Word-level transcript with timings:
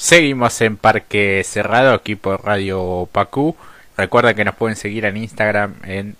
Seguimos 0.00 0.60
en 0.60 0.76
Parque 0.76 1.42
Cerrado, 1.44 1.92
aquí 1.92 2.14
por 2.14 2.44
Radio 2.44 3.08
Pacú. 3.10 3.56
Recuerda 3.96 4.32
que 4.32 4.44
nos 4.44 4.54
pueden 4.54 4.76
seguir 4.76 5.04
en 5.04 5.16
Instagram 5.16 5.74
en 5.82 6.14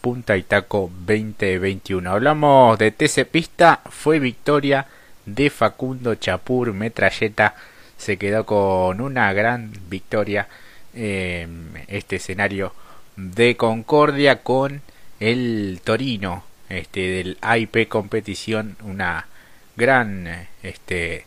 Punta 0.00 0.36
y 0.36 0.42
Taco 0.42 0.90
2021. 1.06 2.10
Hablamos 2.10 2.76
de 2.76 2.90
TC 2.90 3.24
Pista, 3.26 3.82
fue 3.88 4.18
victoria 4.18 4.88
de 5.26 5.48
Facundo 5.48 6.16
Chapur, 6.16 6.72
metralleta. 6.72 7.54
Se 7.96 8.16
quedó 8.16 8.44
con 8.44 9.00
una 9.00 9.32
gran 9.32 9.70
victoria 9.88 10.48
en 10.92 11.70
este 11.86 12.16
escenario 12.16 12.74
de 13.14 13.56
Concordia 13.56 14.42
con 14.42 14.82
el 15.20 15.80
Torino 15.84 16.42
este, 16.68 17.00
del 17.00 17.38
AIP 17.42 17.86
Competición. 17.86 18.76
Una 18.82 19.28
gran 19.76 20.48
este, 20.64 21.26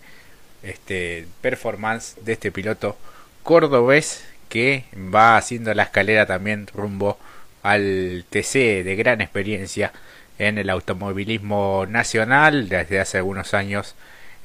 este, 0.63 1.27
performance 1.41 2.15
de 2.23 2.33
este 2.33 2.51
piloto 2.51 2.97
cordobés 3.43 4.25
que 4.49 4.85
va 4.95 5.37
haciendo 5.37 5.73
la 5.73 5.83
escalera 5.83 6.25
también 6.25 6.67
rumbo 6.73 7.17
al 7.63 8.25
TC 8.29 8.83
de 8.83 8.95
gran 8.95 9.21
experiencia 9.21 9.91
en 10.39 10.57
el 10.57 10.69
automovilismo 10.69 11.85
nacional. 11.87 12.69
Desde 12.69 12.99
hace 12.99 13.17
algunos 13.17 13.53
años 13.53 13.95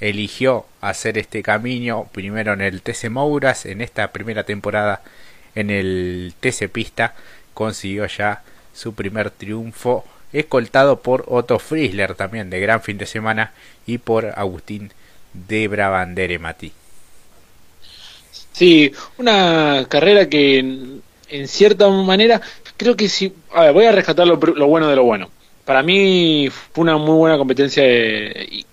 eligió 0.01 0.67
hacer 0.81 1.19
este 1.19 1.43
camino 1.43 2.09
primero 2.13 2.53
en 2.53 2.61
el 2.61 2.83
TC 2.83 3.11
Mouras 3.11 3.67
en 3.67 3.81
esta 3.81 4.13
primera 4.13 4.45
temporada 4.45 5.03
en 5.55 5.71
el 5.71 6.35
TC 6.41 6.69
Pista 6.69 7.15
consiguió 7.53 8.07
ya 8.07 8.43
su 8.73 8.95
primer 8.95 9.31
triunfo 9.31 10.05
escoltado 10.33 11.01
por 11.01 11.25
Otto 11.27 11.59
Friesler 11.59 12.15
también 12.15 12.51
de 12.51 12.61
gran 12.61 12.81
fin 12.81 12.97
de 12.99 13.07
semana 13.07 13.53
y 13.87 13.99
por 13.99 14.27
Agustín 14.37 14.93
de 15.33 15.69
Brabandere 15.69 16.39
Mati. 16.39 16.73
Sí, 18.53 18.91
una 19.19 19.87
carrera 19.89 20.29
que 20.29 20.59
en, 20.59 21.49
cierta 21.49 21.89
manera 21.89 22.41
creo 22.77 22.97
que 22.97 23.09
sí. 23.09 23.33
A 23.53 23.63
ver, 23.63 23.73
voy 23.73 23.85
a 23.85 23.93
rescatar 23.93 24.27
lo, 24.27 24.37
bueno 24.37 24.89
de 24.89 24.97
lo 24.97 25.05
bueno. 25.05 25.31
Para 25.65 25.83
mí 25.83 26.49
fue 26.51 26.83
una 26.83 26.97
muy 26.97 27.17
buena 27.17 27.39
competencia, 27.39 27.85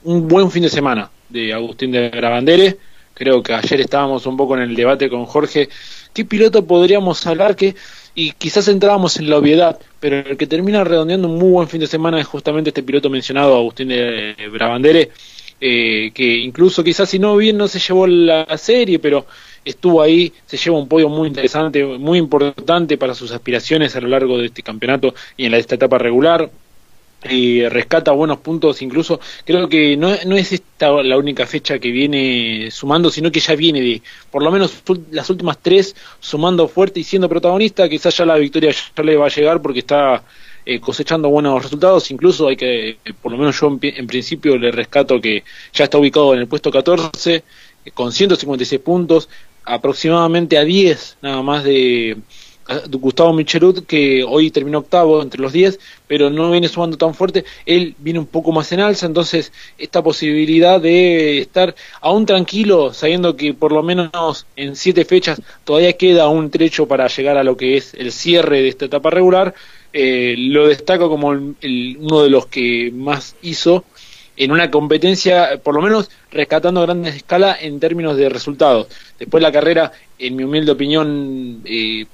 un 0.04 0.28
buen 0.28 0.50
fin 0.50 0.64
de 0.64 0.70
semana 0.70 1.10
de 1.30 1.54
Agustín 1.54 1.92
de 1.92 2.10
Brabandere. 2.10 2.78
Creo 3.14 3.44
que 3.44 3.54
ayer 3.54 3.82
estábamos 3.82 4.26
un 4.26 4.36
poco 4.38 4.56
en 4.56 4.64
el 4.64 4.76
debate 4.76 5.10
con 5.10 5.26
Jorge. 5.26 5.70
¿Qué 6.14 6.26
piloto 6.26 6.66
podríamos 6.66 7.26
hablar 7.28 7.56
que 7.56 7.76
y 8.16 8.32
quizás 8.32 8.70
entrábamos 8.70 9.18
en 9.18 9.30
la 9.30 9.38
obviedad, 9.38 9.78
pero 10.00 10.18
el 10.18 10.38
que 10.38 10.48
termina 10.48 10.86
redondeando 10.86 11.28
un 11.28 11.38
muy 11.38 11.50
buen 11.50 11.68
fin 11.68 11.82
de 11.82 11.88
semana 11.88 12.20
es 12.20 12.26
justamente 12.26 12.70
este 12.70 12.82
piloto 12.82 13.10
mencionado, 13.10 13.58
Agustín 13.58 13.90
de 13.90 14.36
Brabandere, 14.52 15.12
eh, 15.62 16.12
que 16.14 16.38
incluso 16.38 16.84
quizás 16.84 17.10
si 17.10 17.20
no 17.20 17.36
bien 17.38 17.58
no 17.58 17.68
se 17.68 17.80
llevó 17.80 18.08
la 18.08 18.58
serie, 18.58 19.00
pero 19.00 19.26
estuvo 19.64 20.02
ahí, 20.02 20.32
se 20.46 20.58
lleva 20.58 20.78
un 20.78 20.88
podio 20.88 21.10
muy 21.10 21.28
interesante, 21.28 21.84
muy 21.84 22.20
importante 22.20 22.98
para 22.98 23.16
sus 23.16 23.32
aspiraciones 23.32 23.96
a 23.96 24.02
lo 24.02 24.08
largo 24.08 24.38
de 24.38 24.48
este 24.48 24.62
campeonato 24.62 25.14
y 25.36 25.46
en 25.46 25.54
esta 25.56 25.76
etapa 25.76 25.98
regular. 25.98 26.50
y 27.28 27.68
rescata 27.70 28.12
buenos 28.12 28.38
puntos, 28.40 28.84
incluso 28.84 29.20
creo 29.46 29.68
que 29.68 29.98
no, 29.98 30.12
no 30.28 30.36
es 30.36 30.52
esta 30.52 30.92
la 31.02 31.18
única 31.18 31.48
fecha 31.48 31.80
que 31.80 31.90
viene 31.90 32.70
sumando, 32.70 33.10
sino 33.10 33.32
que 33.32 33.40
ya 33.40 33.56
viene 33.56 33.82
de 33.82 34.02
por 34.30 34.44
lo 34.44 34.52
menos 34.52 34.84
las 35.12 35.28
últimas 35.32 35.58
tres 35.60 35.96
sumando 36.20 36.68
fuerte 36.68 37.00
y 37.00 37.04
siendo 37.04 37.28
protagonista, 37.28 37.90
quizás 37.90 38.16
ya 38.16 38.26
la 38.26 38.36
victoria 38.38 38.72
ya 38.72 39.04
le 39.04 39.18
va 39.18 39.26
a 39.26 39.30
llegar 39.30 39.62
porque 39.62 39.80
está 39.80 40.24
eh, 40.66 40.80
cosechando 40.80 41.30
buenos 41.30 41.62
resultados. 41.62 42.10
Incluso 42.10 42.48
hay 42.48 42.58
que, 42.58 42.90
eh, 42.90 42.98
por 43.22 43.32
lo 43.32 43.38
menos 43.38 43.60
yo 43.60 43.68
en, 43.82 44.08
principio 44.08 44.58
le 44.58 44.72
rescato 44.72 45.22
que 45.22 45.44
ya 45.74 45.84
está 45.84 46.00
ubicado 46.00 46.34
en 46.34 46.40
el 46.40 46.48
puesto 46.48 46.72
14 46.72 47.36
eh, 47.86 47.92
con 47.92 48.12
156 48.12 48.82
puntos, 48.82 49.30
aproximadamente 49.64 50.58
a 50.58 50.64
10 50.64 51.18
nada 51.22 51.42
más 51.44 51.64
de, 51.64 52.18
Gustavo 52.90 53.32
Michelud, 53.32 53.84
que 53.86 54.24
hoy 54.24 54.50
terminó 54.50 54.80
octavo 54.80 55.22
entre 55.22 55.40
los 55.40 55.54
10, 55.54 55.80
pero 56.08 56.32
no 56.32 56.50
viene 56.50 56.68
sumando 56.68 56.98
tan 56.98 57.14
fuerte. 57.14 57.46
Él 57.66 57.94
viene 58.00 58.18
un 58.18 58.26
poco 58.26 58.52
más 58.52 58.72
en 58.72 58.80
alza, 58.80 59.06
entonces 59.06 59.52
esta 59.78 60.02
posibilidad 60.02 60.82
de 60.82 61.42
estar 61.42 61.76
aún 62.02 62.26
tranquilo, 62.26 62.92
sabiendo 62.92 63.36
que 63.36 63.54
por 63.54 63.72
lo 63.72 63.84
menos 63.84 64.48
en 64.56 64.76
siete 64.76 65.06
fechas 65.06 65.40
todavía 65.64 65.94
queda 65.94 66.28
un 66.28 66.50
trecho 66.50 66.88
para 66.88 67.08
llegar 67.08 67.38
a 67.38 67.44
lo 67.44 67.56
que 67.56 67.78
es 67.78 67.94
el 67.94 68.12
cierre 68.12 68.64
de 68.64 68.70
esta 68.70 68.86
etapa 68.86 69.12
regular, 69.12 69.54
eh, 69.98 70.36
lo 70.38 70.68
destaco 70.68 71.08
como 71.08 71.30
uno 71.30 72.22
de 72.22 72.30
los 72.30 72.48
que 72.48 72.92
más 72.94 73.38
hizo 73.42 73.86
en 74.36 74.52
una 74.52 74.70
competencia, 74.70 75.62
por 75.64 75.74
lo 75.74 75.82
menos 75.82 76.10
rescatando 76.32 76.82
grandes 76.82 77.16
escalas 77.16 77.60
en 77.62 77.80
términos 77.80 78.18
de 78.18 78.28
resultados. 78.28 78.88
Después 79.18 79.42
la 79.42 79.54
carrera, 79.54 79.94
en 80.20 80.36
mi 80.36 80.44
humilde 80.44 80.74
opinión, 80.74 81.62
eh, 81.64 82.08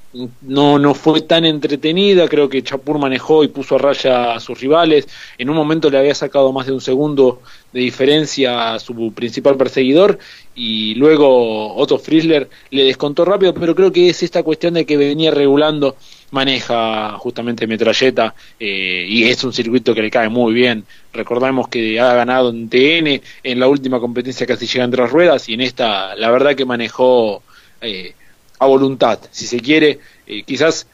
no, 0.43 0.77
no 0.77 0.93
fue 0.93 1.21
tan 1.21 1.43
entretenida, 1.43 2.27
creo 2.27 2.47
que 2.49 2.61
Chapur 2.61 2.99
manejó 2.99 3.43
y 3.43 3.47
puso 3.47 3.73
a 3.73 3.79
raya 3.79 4.35
a 4.35 4.39
sus 4.39 4.59
rivales, 4.59 5.07
en 5.39 5.49
un 5.49 5.55
momento 5.55 5.89
le 5.89 5.97
había 5.97 6.13
sacado 6.13 6.51
más 6.51 6.67
de 6.67 6.73
un 6.73 6.81
segundo 6.81 7.41
de 7.73 7.79
diferencia 7.79 8.75
a 8.75 8.79
su 8.79 9.11
principal 9.11 9.57
perseguidor 9.57 10.19
y 10.53 10.93
luego 10.95 11.75
Otto 11.75 11.97
Friesler 11.97 12.47
le 12.69 12.83
descontó 12.83 13.25
rápido, 13.25 13.55
pero 13.55 13.73
creo 13.73 13.91
que 13.91 14.09
es 14.09 14.21
esta 14.21 14.43
cuestión 14.43 14.75
de 14.75 14.85
que 14.85 14.97
venía 14.97 15.31
regulando 15.31 15.95
maneja 16.31 17.17
justamente 17.19 17.67
metralleta 17.67 18.33
eh, 18.59 19.05
y 19.07 19.25
es 19.25 19.43
un 19.43 19.53
circuito 19.53 19.93
que 19.93 20.01
le 20.01 20.09
cae 20.09 20.29
muy 20.29 20.53
bien. 20.53 20.85
Recordamos 21.13 21.67
que 21.67 21.99
ha 21.99 22.13
ganado 22.13 22.49
en 22.49 22.69
TN, 22.69 23.21
en 23.43 23.59
la 23.59 23.67
última 23.67 23.99
competencia 23.99 24.47
casi 24.47 24.65
llega 24.65 24.85
entre 24.85 25.01
las 25.01 25.11
ruedas 25.11 25.47
y 25.49 25.53
en 25.53 25.61
esta 25.61 26.15
la 26.15 26.31
verdad 26.31 26.55
que 26.55 26.65
manejó 26.65 27.43
eh, 27.81 28.15
a 28.59 28.65
voluntad, 28.65 29.19
si 29.29 29.45
se 29.45 29.59
quiere. 29.59 29.99
Eh, 30.25 30.43
quizás 30.43 30.87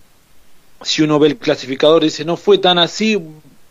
si 0.81 1.03
uno 1.03 1.19
ve 1.19 1.29
el 1.29 1.37
clasificador 1.37 2.03
dice 2.03 2.25
no 2.25 2.35
fue 2.35 2.57
tan 2.57 2.79
así, 2.79 3.17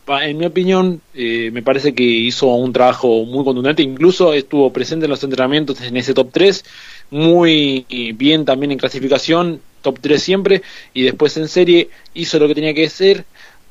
en 0.09 0.39
mi 0.39 0.47
opinión, 0.47 1.01
me 1.15 1.63
parece 1.63 1.93
que 1.93 2.05
hizo 2.05 2.47
un 2.47 2.73
trabajo 2.73 3.25
muy 3.25 3.45
contundente, 3.45 3.83
incluso 3.83 4.35
estuvo 4.35 4.73
presente 4.73 5.07
en 5.07 5.11
los 5.11 5.25
entrenamientos 5.25 5.81
en 5.81 5.97
ese 5.97 6.15
top 6.15 6.31
3, 6.33 6.65
muy 7.11 7.85
bien 8.15 8.45
también 8.45 8.71
en 8.71 8.79
clasificación, 8.79 9.61
top 9.87 10.01
3 10.01 10.21
siempre, 10.21 10.63
y 10.93 11.05
después 11.05 11.37
en 11.37 11.47
serie 11.47 11.89
hizo 12.15 12.41
lo 12.41 12.49
que 12.49 12.57
tenía 12.57 12.75
que 12.75 12.87
hacer, 12.87 13.25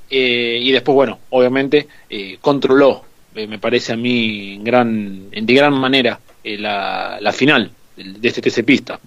eh, 0.10 0.60
y 0.62 0.72
después, 0.72 0.96
bueno, 0.96 1.20
obviamente 1.30 1.88
eh, 2.10 2.38
controló, 2.40 3.04
eh, 3.36 3.48
me 3.48 3.60
parece 3.60 3.92
a 3.92 3.98
mí, 3.98 4.62
gran, 4.64 5.30
de 5.30 5.54
gran 5.54 5.74
manera 5.74 6.22
la, 6.42 7.18
la, 7.20 7.34
final 7.34 7.72
de 7.98 8.28
este 8.28 8.42
TC 8.42 8.64
Pista. 8.64 8.98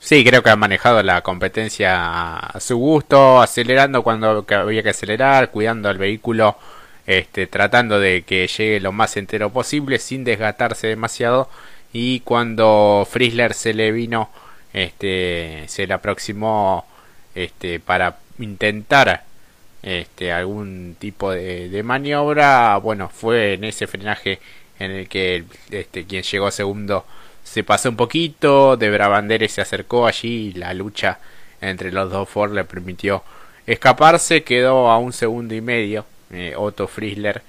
Sí, 0.00 0.24
creo 0.24 0.42
que 0.42 0.50
ha 0.50 0.56
manejado 0.56 1.00
la 1.04 1.20
competencia 1.20 2.38
a 2.38 2.58
su 2.58 2.76
gusto, 2.76 3.40
acelerando 3.40 4.02
cuando 4.02 4.44
había 4.48 4.82
que 4.82 4.88
acelerar, 4.88 5.52
cuidando 5.52 5.88
al 5.88 5.98
vehículo, 5.98 6.56
este, 7.06 7.46
tratando 7.46 8.00
de 8.00 8.22
que 8.22 8.48
llegue 8.48 8.80
lo 8.80 8.90
más 8.90 9.16
entero 9.16 9.50
posible 9.50 10.00
sin 10.00 10.24
desgastarse 10.24 10.88
demasiado. 10.88 11.48
Y 11.92 12.20
cuando 12.20 13.06
Frizzler 13.08 13.54
se 13.54 13.74
le 13.74 13.92
vino 13.92 14.30
este 14.72 15.64
se 15.68 15.86
le 15.86 15.94
aproximó 15.94 16.86
este 17.34 17.80
para 17.80 18.18
intentar 18.38 19.24
este 19.82 20.32
algún 20.32 20.96
tipo 20.98 21.32
de, 21.32 21.82
maniobra. 21.82 22.76
Bueno 22.78 23.08
fue 23.08 23.54
en 23.54 23.64
ese 23.64 23.86
frenaje 23.86 24.40
en 24.78 24.90
el 24.90 25.08
que 25.08 25.44
este 25.70 26.04
quien 26.04 26.22
llegó 26.22 26.50
segundo 26.50 27.04
se 27.44 27.64
pasó 27.64 27.88
un 27.88 27.96
poquito 27.96 28.76
de 28.76 28.90
Brabandere 28.90 29.48
se 29.48 29.60
acercó 29.60 30.06
allí 30.06 30.52
la 30.52 30.72
lucha 30.74 31.18
entre 31.60 31.92
los 31.92 32.10
dos 32.10 32.28
Ford 32.28 32.52
le 32.52 32.64
permitió 32.64 33.22
escaparse. 33.66 34.42
Quedó 34.42 34.90
a 34.90 34.98
un 34.98 35.12
segundo 35.12 35.54
y 35.54 35.60
medio 35.60 36.06
eh, 36.30 36.54
Otto 36.56 36.86
Frizzler 36.88 37.42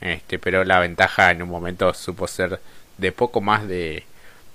este 0.00 0.38
pero 0.38 0.64
la 0.64 0.78
ventaja 0.78 1.30
en 1.30 1.42
un 1.42 1.50
momento 1.50 1.92
supo 1.94 2.26
ser 2.26 2.60
de 2.96 3.12
poco 3.12 3.40
más 3.40 3.66
de 3.68 4.04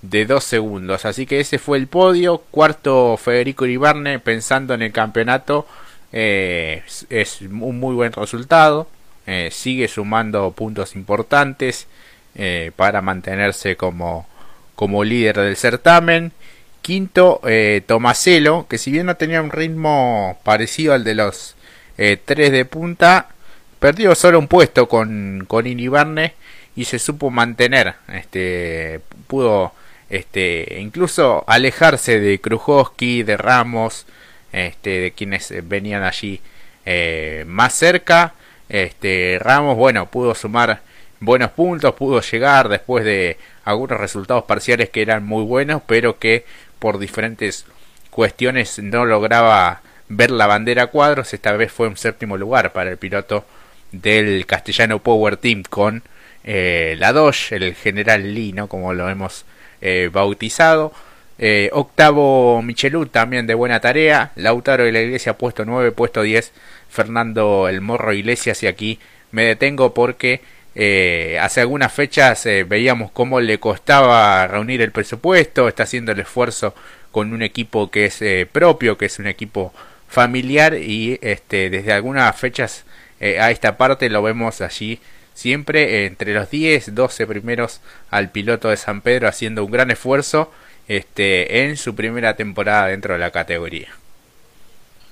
de 0.09 0.25
dos 0.25 0.43
segundos. 0.43 1.05
Así 1.05 1.25
que 1.25 1.39
ese 1.39 1.59
fue 1.59 1.77
el 1.77 1.87
podio. 1.87 2.39
Cuarto 2.51 3.17
Federico 3.17 3.65
Iribarne 3.65 4.19
pensando 4.19 4.73
en 4.73 4.81
el 4.81 4.91
campeonato. 4.91 5.67
Eh, 6.11 6.83
es 7.09 7.41
un 7.41 7.79
muy 7.79 7.95
buen 7.95 8.13
resultado. 8.13 8.87
Eh, 9.27 9.49
sigue 9.51 9.87
sumando 9.87 10.51
puntos 10.51 10.95
importantes 10.95 11.87
eh, 12.35 12.71
para 12.75 13.01
mantenerse 13.01 13.75
como, 13.75 14.27
como 14.75 15.03
líder 15.03 15.37
del 15.37 15.55
certamen. 15.55 16.31
Quinto, 16.81 17.41
Tomaselo, 17.87 18.67
que 18.69 18.77
si 18.77 18.91
bien 18.91 19.07
no 19.07 19.15
tenía 19.15 19.41
un 19.41 19.49
ritmo 19.49 20.37
parecido 20.43 20.93
al 20.93 21.03
de 21.03 21.15
los 21.15 21.55
tres 21.95 22.51
de 22.51 22.63
punta, 22.65 23.29
perdió 23.79 24.13
solo 24.13 24.37
un 24.37 24.47
puesto 24.47 24.87
con, 24.87 25.45
con 25.47 25.65
Iribarne 25.65 26.35
y 26.75 26.85
se 26.85 26.99
supo 26.99 27.31
mantener. 27.31 27.95
Este, 28.07 28.99
pudo 29.25 29.73
este, 30.09 30.77
incluso 30.79 31.43
alejarse 31.47 32.19
de 32.19 32.39
Krujowski, 32.39 33.23
de 33.23 33.37
Ramos, 33.37 34.05
este, 34.51 35.01
de 35.01 35.11
quienes 35.11 35.53
venían 35.67 36.03
allí 36.03 36.41
eh, 36.85 37.43
más 37.47 37.73
cerca. 37.73 38.33
Este, 38.69 39.37
Ramos, 39.41 39.75
bueno, 39.77 40.09
pudo 40.09 40.35
sumar 40.35 40.81
buenos 41.19 41.51
puntos, 41.51 41.93
pudo 41.95 42.21
llegar 42.21 42.69
después 42.69 43.03
de 43.03 43.37
algunos 43.63 43.99
resultados 43.99 44.43
parciales 44.45 44.89
que 44.89 45.01
eran 45.01 45.25
muy 45.25 45.43
buenos, 45.43 45.81
pero 45.85 46.19
que 46.19 46.45
por 46.79 46.99
diferentes 46.99 47.65
cuestiones 48.09 48.79
no 48.79 49.05
lograba 49.05 49.81
ver 50.07 50.31
la 50.31 50.47
bandera 50.47 50.87
cuadros. 50.87 51.33
Esta 51.33 51.51
vez 51.53 51.71
fue 51.71 51.87
un 51.87 51.97
séptimo 51.97 52.37
lugar 52.37 52.73
para 52.73 52.91
el 52.91 52.97
piloto 52.97 53.45
del 53.91 54.45
castellano 54.45 54.99
Power 54.99 55.37
Team 55.37 55.63
con 55.69 56.03
eh, 56.43 56.95
la 56.99 57.11
Dodge, 57.11 57.53
el 57.53 57.73
general 57.75 58.33
Lee, 58.33 58.53
¿no? 58.53 58.67
como 58.67 58.93
lo 58.93 59.09
hemos 59.09 59.45
eh, 59.85 60.09
bautizado. 60.11 60.91
Eh, 61.37 61.69
octavo 61.73 62.61
Michelú 62.63 63.05
también 63.05 63.45
de 63.45 63.53
buena 63.53 63.79
tarea. 63.79 64.31
Lautaro 64.35 64.83
de 64.83 64.91
la 64.91 65.01
Iglesia 65.01 65.37
puesto 65.37 65.63
9, 65.63 65.91
puesto 65.91 66.23
10. 66.23 66.51
Fernando 66.89 67.67
El 67.67 67.81
Morro 67.81 68.13
Iglesias 68.13 68.63
y 68.63 68.67
aquí 68.67 68.99
me 69.31 69.43
detengo 69.43 69.93
porque 69.93 70.41
eh, 70.73 71.37
hace 71.39 71.61
algunas 71.61 71.93
fechas 71.93 72.45
eh, 72.47 72.63
veíamos 72.63 73.11
cómo 73.11 73.39
le 73.41 73.59
costaba 73.59 74.47
reunir 74.47 74.81
el 74.81 74.91
presupuesto, 74.91 75.67
está 75.67 75.83
haciendo 75.83 76.13
el 76.13 76.19
esfuerzo 76.19 76.73
con 77.11 77.31
un 77.31 77.43
equipo 77.43 77.91
que 77.91 78.05
es 78.05 78.47
propio, 78.47 78.97
que 78.97 79.05
es 79.05 79.19
un 79.19 79.27
equipo 79.27 79.73
familiar 80.07 80.75
y 80.75 81.19
este, 81.21 81.69
desde 81.69 81.93
algunas 81.93 82.35
fechas 82.35 82.85
a 83.21 83.51
esta 83.51 83.77
parte 83.77 84.09
lo 84.09 84.21
vemos 84.21 84.61
allí 84.61 84.99
siempre 85.35 86.07
entre 86.07 86.33
los 86.33 86.49
10, 86.49 86.95
12 86.95 87.27
primeros 87.27 87.81
al 88.09 88.31
piloto 88.31 88.69
de 88.69 88.77
San 88.77 89.01
Pedro 89.01 89.27
haciendo 89.27 89.63
un 89.63 89.69
gran 89.69 89.91
esfuerzo 89.91 90.51
este, 90.87 91.63
en 91.63 91.77
su 91.77 91.93
primera 91.93 92.35
temporada 92.35 92.87
dentro 92.87 93.13
de 93.13 93.19
la 93.19 93.29
categoría. 93.29 93.89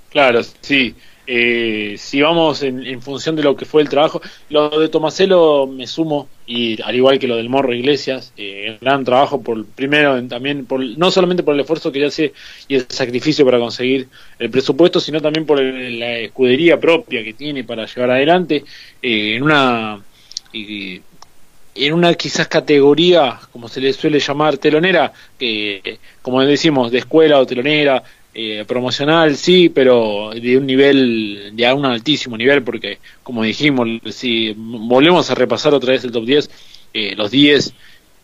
Claro, 0.09 0.41
sí. 0.61 0.95
Eh, 1.25 1.95
si 1.97 2.21
vamos 2.21 2.63
en, 2.63 3.01
función 3.01 3.37
de 3.37 3.43
lo 3.43 3.55
que 3.55 3.65
fue 3.65 3.81
el 3.81 3.87
trabajo, 3.87 4.21
lo 4.49 4.69
de 4.77 4.89
Tomaselo 4.89 5.67
me 5.67 5.87
sumo, 5.87 6.27
y 6.45 6.81
al 6.81 6.95
igual 6.95 7.17
que 7.17 7.27
lo 7.27 7.37
del 7.37 7.47
Morro 7.49 7.73
Iglesias, 7.73 8.33
eh, 8.35 8.77
gran 8.81 9.05
trabajo 9.05 9.41
por 9.41 9.65
primero 9.65 10.21
también, 10.27 10.65
por, 10.65 10.81
no 10.81 11.11
solamente 11.11 11.41
por 11.41 11.53
el 11.53 11.61
esfuerzo 11.61 11.93
que 11.93 12.05
hace 12.05 12.33
y 12.67 12.75
el 12.75 12.85
sacrificio 12.89 13.45
para 13.45 13.57
conseguir 13.57 14.09
el 14.37 14.49
presupuesto, 14.49 14.99
sino 14.99 15.21
también 15.21 15.45
por 15.45 15.61
la 15.61 16.19
escudería 16.19 16.77
propia 16.79 17.23
que 17.23 17.33
tiene 17.33 17.63
para 17.63 17.85
llevar 17.85 18.11
adelante 18.11 18.65
eh, 19.01 19.35
en 19.35 19.43
una 19.43 20.03
en 20.53 21.93
una 21.93 22.13
quizás 22.13 22.47
categoría, 22.47 23.39
como 23.51 23.67
se 23.67 23.81
le 23.81 23.93
suele 23.93 24.19
llamar, 24.19 24.57
telonera, 24.57 25.11
que 25.37 25.99
como 26.21 26.41
decimos, 26.41 26.91
de 26.91 26.99
escuela 26.99 27.39
o 27.39 27.45
telonera, 27.45 28.03
eh, 28.35 28.65
promocional 28.67 29.35
sí, 29.35 29.69
pero 29.69 30.31
de 30.33 30.57
un 30.57 30.65
nivel, 30.65 31.51
de 31.53 31.71
un 31.71 31.85
altísimo 31.85 32.35
nivel, 32.35 32.63
porque 32.63 32.97
como 33.21 33.43
dijimos, 33.43 33.87
si 34.11 34.53
volvemos 34.57 35.29
a 35.29 35.35
repasar 35.35 35.73
otra 35.75 35.91
vez 35.91 36.03
el 36.03 36.11
top 36.11 36.25
10, 36.25 36.49
eh, 36.95 37.13
los 37.15 37.29
10 37.29 37.73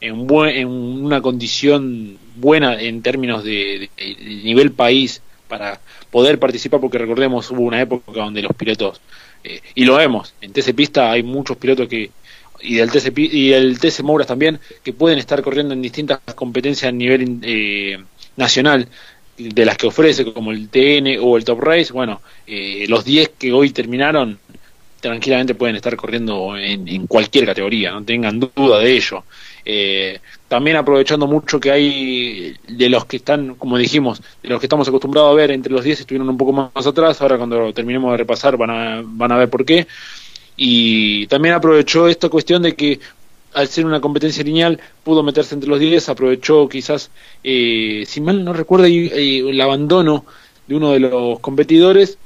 en, 0.01 0.27
en 0.31 0.67
una 0.67 1.21
condición 1.21 2.17
buena 2.35 2.81
en 2.81 3.03
términos 3.03 3.43
de, 3.43 3.89
nivel 4.43 4.71
país 4.71 5.21
para 5.47 5.79
poder 6.09 6.39
participar, 6.39 6.79
porque 6.79 6.97
recordemos, 6.97 7.51
hubo 7.51 7.61
una 7.61 7.79
época 7.79 8.11
donde 8.11 8.41
los 8.41 8.55
pilotos, 8.55 9.01
eh, 9.43 9.61
y 9.75 9.85
lo 9.85 9.95
vemos, 9.95 10.33
en 10.41 10.53
TC 10.53 10.73
Pista 10.73 11.11
hay 11.11 11.21
muchos 11.21 11.57
pilotos 11.57 11.87
que 11.87 12.09
y 12.61 12.75
del 12.75 12.91
TC, 12.91 13.17
y 13.17 13.53
el 13.53 13.79
TC 13.79 14.01
Mouras 14.03 14.27
también, 14.27 14.59
que 14.83 14.93
pueden 14.93 15.19
estar 15.19 15.41
corriendo 15.41 15.73
en 15.73 15.81
distintas 15.81 16.19
competencias 16.35 16.89
a 16.89 16.91
nivel 16.91 17.39
eh, 17.43 17.97
nacional 18.35 18.87
de 19.37 19.65
las 19.65 19.77
que 19.77 19.87
ofrece, 19.87 20.25
como 20.33 20.51
el 20.51 20.69
TN 20.69 21.17
o 21.21 21.37
el 21.37 21.45
Top 21.45 21.61
Race, 21.61 21.93
bueno, 21.93 22.21
eh, 22.45 22.85
los 22.89 23.05
10 23.05 23.31
que 23.37 23.53
hoy 23.53 23.71
terminaron 23.71 24.39
tranquilamente 24.99 25.55
pueden 25.55 25.77
estar 25.77 25.95
corriendo 25.95 26.57
en, 26.57 27.07
cualquier 27.07 27.45
categoría, 27.45 27.91
no 27.91 28.03
tengan 28.03 28.39
duda 28.39 28.79
de 28.79 28.91
ello. 28.91 29.23
Eh, 29.63 30.19
también 30.47 30.77
aprovechando 30.77 31.27
mucho 31.27 31.59
que 31.59 31.71
hay 31.71 32.55
de 32.67 32.89
los 32.89 33.05
que 33.05 33.17
están, 33.17 33.55
como 33.55 33.77
dijimos, 33.77 34.21
de 34.41 34.49
los 34.49 34.59
que 34.59 34.65
estamos 34.65 34.87
acostumbrados 34.87 35.31
a 35.31 35.35
ver 35.35 35.51
entre 35.51 35.71
los 35.71 35.83
10 35.83 36.01
estuvieron 36.01 36.27
un 36.29 36.37
poco 36.37 36.51
más 36.51 36.85
atrás, 36.87 37.21
ahora 37.21 37.37
cuando 37.37 37.71
terminemos 37.73 38.11
de 38.11 38.17
repasar 38.17 38.57
van 38.57 38.69
a, 38.69 39.01
van 39.05 39.31
a 39.31 39.37
ver 39.37 39.49
por 39.49 39.63
qué. 39.63 39.87
Y 40.61 41.25
también 41.27 41.55
aprovechó 41.55 42.09
esta 42.09 42.27
cuestión 42.27 42.61
de 42.63 42.75
que 42.75 42.99
al 43.53 43.69
ser 43.69 43.85
una 43.85 44.01
competencia 44.01 44.43
lineal, 44.43 44.77
pudo 45.05 45.23
meterse 45.23 45.55
entre 45.55 45.69
los 45.69 45.79
10, 45.79 46.09
aprovechó 46.09 46.67
quizás, 46.67 47.11
eh, 47.45 48.03
si 48.05 48.19
mal 48.19 48.43
no 48.43 48.51
recuerdo, 48.51 48.85
el 48.85 49.61
abandono 49.61 50.25
de 50.67 50.75
uno 50.75 50.91
de 50.91 50.99
los 50.99 51.39
competidores, 51.39 52.17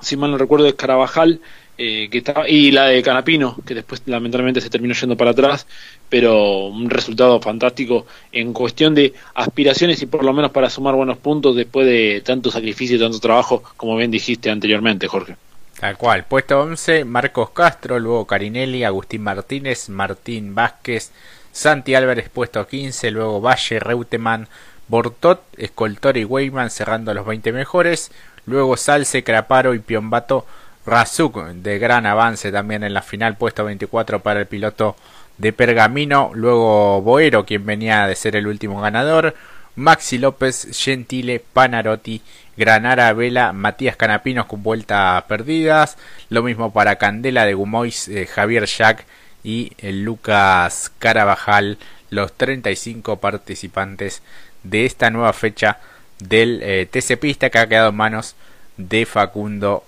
si 0.00 0.16
mal 0.16 0.32
no 0.32 0.36
recuerdo 0.38 0.66
es 0.66 0.74
Carabajal, 0.74 1.40
eh, 1.78 2.08
que 2.10 2.18
estaba, 2.18 2.48
y 2.48 2.72
la 2.72 2.86
de 2.86 3.02
Canapino, 3.02 3.56
que 3.64 3.74
después 3.74 4.02
lamentablemente 4.04 4.60
se 4.60 4.68
terminó 4.68 4.92
yendo 4.92 5.16
para 5.16 5.30
atrás, 5.30 5.66
pero 6.08 6.66
un 6.66 6.90
resultado 6.90 7.40
fantástico 7.40 8.04
en 8.32 8.52
cuestión 8.52 8.96
de 8.96 9.14
aspiraciones 9.34 10.02
y 10.02 10.06
por 10.06 10.24
lo 10.24 10.32
menos 10.32 10.50
para 10.50 10.68
sumar 10.68 10.96
buenos 10.96 11.18
puntos 11.18 11.54
después 11.54 11.86
de 11.86 12.20
tanto 12.22 12.50
sacrificio 12.50 12.96
y 12.96 12.98
tanto 12.98 13.20
trabajo, 13.20 13.62
como 13.76 13.96
bien 13.96 14.10
dijiste 14.10 14.50
anteriormente, 14.50 15.06
Jorge. 15.06 15.36
Tal 15.80 15.96
cual. 15.96 16.24
Puesto 16.24 16.60
11, 16.60 17.06
Marcos 17.06 17.50
Castro, 17.50 17.98
luego 17.98 18.26
Carinelli, 18.26 18.84
Agustín 18.84 19.22
Martínez, 19.22 19.88
Martín 19.88 20.54
Vázquez, 20.54 21.10
Santi 21.52 21.94
Álvarez 21.94 22.28
puesto 22.28 22.66
15, 22.66 23.10
luego 23.10 23.40
Valle, 23.40 23.80
Reutemann, 23.80 24.46
Bortot, 24.88 25.40
Escoltor 25.56 26.18
y 26.18 26.26
Weyman 26.26 26.68
cerrando 26.68 27.14
los 27.14 27.24
20 27.24 27.52
mejores, 27.52 28.12
luego 28.44 28.76
Salce, 28.76 29.24
Craparo 29.24 29.72
y 29.72 29.78
Piombato 29.78 30.44
Razuk 30.84 31.38
de 31.46 31.78
gran 31.78 32.04
avance 32.04 32.52
también 32.52 32.84
en 32.84 32.92
la 32.92 33.00
final, 33.00 33.38
puesto 33.38 33.64
24 33.64 34.20
para 34.20 34.40
el 34.40 34.46
piloto 34.46 34.96
de 35.38 35.54
Pergamino, 35.54 36.30
luego 36.34 37.00
Boero 37.00 37.46
quien 37.46 37.64
venía 37.64 38.06
de 38.06 38.16
ser 38.16 38.36
el 38.36 38.48
último 38.48 38.82
ganador, 38.82 39.34
Maxi 39.80 40.18
López, 40.18 40.68
Gentile, 40.78 41.40
Panarotti, 41.40 42.22
Granara, 42.56 43.12
Vela, 43.14 43.52
Matías 43.52 43.96
Canapinos 43.96 44.46
con 44.46 44.62
vueltas 44.62 45.22
perdidas. 45.24 45.96
Lo 46.28 46.42
mismo 46.42 46.72
para 46.72 46.96
Candela 46.96 47.46
de 47.46 47.54
Gumois, 47.54 48.06
eh, 48.08 48.26
Javier 48.26 48.66
Jack 48.66 49.06
y 49.42 49.72
eh, 49.78 49.92
Lucas 49.92 50.92
Carabajal, 50.98 51.78
los 52.10 52.34
35 52.34 53.16
participantes 53.16 54.22
de 54.62 54.84
esta 54.84 55.10
nueva 55.10 55.32
fecha 55.32 55.78
del 56.18 56.60
eh, 56.62 56.86
TC 56.90 57.18
Pista 57.18 57.48
que 57.48 57.58
ha 57.58 57.66
quedado 57.66 57.88
en 57.88 57.96
manos 57.96 58.36
de 58.76 59.04
Facundo 59.04 59.82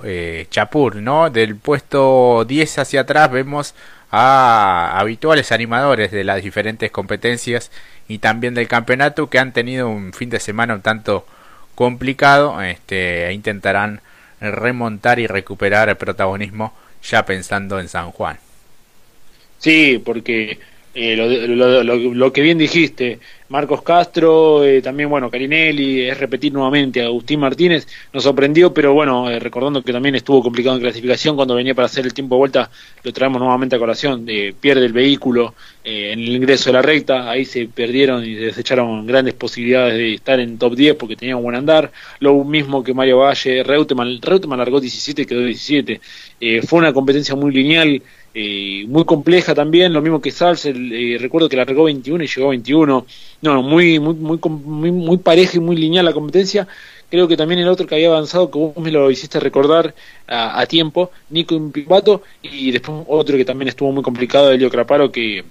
Chapur, 0.50 0.96
¿no? 0.96 1.30
Del 1.30 1.56
puesto 1.56 2.44
10 2.46 2.78
hacia 2.78 3.02
atrás 3.02 3.30
vemos 3.30 3.74
a 4.10 4.98
habituales 4.98 5.50
animadores 5.50 6.10
de 6.10 6.24
las 6.24 6.42
diferentes 6.42 6.90
competencias 6.90 7.70
y 8.08 8.18
también 8.18 8.54
del 8.54 8.68
campeonato 8.68 9.30
que 9.30 9.38
han 9.38 9.52
tenido 9.52 9.88
un 9.88 10.12
fin 10.12 10.30
de 10.30 10.40
semana 10.40 10.74
un 10.74 10.82
tanto 10.82 11.26
complicado 11.74 12.60
este, 12.62 13.26
e 13.26 13.32
intentarán 13.32 14.00
remontar 14.40 15.18
y 15.18 15.26
recuperar 15.26 15.88
el 15.88 15.96
protagonismo 15.96 16.74
ya 17.02 17.24
pensando 17.24 17.80
en 17.80 17.88
San 17.88 18.10
Juan. 18.10 18.38
Sí, 19.58 20.02
porque 20.04 20.58
eh, 20.94 21.16
lo, 21.16 22.14
lo, 22.14 22.32
que 22.34 22.42
bien 22.42 22.58
dijiste, 22.58 23.18
Marcos 23.48 23.80
Castro, 23.80 24.62
eh, 24.62 24.82
también, 24.82 25.08
bueno, 25.08 25.30
Carinelli, 25.30 26.02
es 26.02 26.18
repetir 26.18 26.52
nuevamente, 26.52 27.02
Agustín 27.02 27.40
Martínez, 27.40 27.88
nos 28.12 28.24
sorprendió, 28.24 28.74
pero 28.74 28.92
bueno, 28.92 29.30
eh, 29.30 29.38
recordando 29.38 29.82
que 29.82 29.90
también 29.90 30.16
estuvo 30.16 30.42
complicado 30.42 30.76
en 30.76 30.82
clasificación, 30.82 31.34
cuando 31.34 31.54
venía 31.54 31.74
para 31.74 31.86
hacer 31.86 32.04
el 32.04 32.12
tiempo 32.12 32.34
de 32.34 32.40
vuelta, 32.40 32.70
lo 33.02 33.10
traemos 33.10 33.40
nuevamente 33.40 33.76
a 33.76 33.78
colación, 33.78 34.26
pierde 34.60 34.84
el 34.84 34.92
vehículo 34.92 35.54
en 35.82 36.18
el 36.18 36.28
ingreso 36.28 36.68
de 36.68 36.74
la 36.74 36.82
recta, 36.82 37.30
ahí 37.30 37.46
se 37.46 37.66
perdieron 37.68 38.22
y 38.22 38.34
desecharon 38.34 39.06
grandes 39.06 39.32
posibilidades 39.32 39.94
de 39.94 40.14
estar 40.14 40.40
en 40.40 40.58
top 40.58 40.74
10 40.74 40.96
porque 40.96 41.16
tenía 41.16 41.36
un 41.36 41.42
buen 41.42 41.56
andar, 41.56 41.90
lo 42.20 42.44
mismo 42.44 42.84
que 42.84 42.92
Mario 42.92 43.18
Valle, 43.18 43.62
Reutemann, 43.62 44.20
Reutemann 44.20 44.58
largó 44.58 44.78
17 44.78 45.22
y 45.22 45.24
quedó 45.24 45.40
17, 45.40 46.00
fue 46.66 46.80
una 46.80 46.92
competencia 46.92 47.34
muy 47.34 47.50
lineal, 47.50 48.02
eh, 48.34 48.84
muy 48.88 49.04
compleja 49.04 49.54
también, 49.54 49.92
lo 49.92 50.00
mismo 50.00 50.20
que 50.20 50.30
Salsa, 50.30 50.70
eh, 50.70 51.18
recuerdo 51.20 51.48
que 51.48 51.56
largó 51.56 51.84
21 51.84 52.24
y 52.24 52.26
llegó 52.26 52.46
a 52.46 52.50
21, 52.50 53.06
no, 53.42 53.62
muy, 53.62 53.98
muy, 53.98 54.14
muy, 54.14 54.38
muy, 54.48 54.90
muy 54.90 55.16
pareja 55.18 55.58
y 55.58 55.60
muy 55.60 55.76
lineal 55.76 56.04
la 56.04 56.12
competencia, 56.12 56.66
creo 57.10 57.28
que 57.28 57.36
también 57.36 57.60
el 57.60 57.68
otro 57.68 57.86
que 57.86 57.94
había 57.94 58.08
avanzado, 58.08 58.50
que 58.50 58.58
vos 58.58 58.76
me 58.78 58.90
lo 58.90 59.10
hiciste 59.10 59.38
recordar 59.38 59.94
a, 60.26 60.64
tiempo, 60.66 61.10
Nico 61.28 61.54
Impipato, 61.54 62.22
y 62.40 62.70
después 62.70 63.04
otro 63.06 63.36
que 63.36 63.44
también 63.44 63.68
estuvo 63.68 63.92
muy 63.92 64.02
complicado, 64.02 64.50
Elio 64.50 64.70
Craparo, 64.70 65.12
que 65.12 65.44